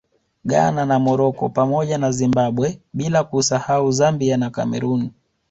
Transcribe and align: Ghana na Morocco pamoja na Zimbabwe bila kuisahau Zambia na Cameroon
Ghana 0.45 0.85
na 0.85 0.99
Morocco 0.99 1.49
pamoja 1.49 1.97
na 1.97 2.11
Zimbabwe 2.11 2.79
bila 2.93 3.23
kuisahau 3.23 3.91
Zambia 3.91 4.37
na 4.37 4.49
Cameroon 4.49 5.09